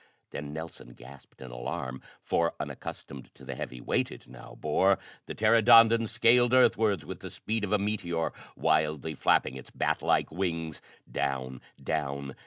[0.31, 5.35] Then Nelson gasped in alarm, for, unaccustomed to the heavy weight it now bore, the
[5.35, 10.81] pteranodon scaled earthwards with the speed of a meteor, wildly flapping its bat like wings.
[11.11, 11.61] Down!
[11.79, 12.35] Down!